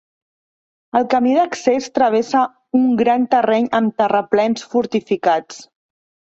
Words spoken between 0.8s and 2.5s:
El camí d'accés travessa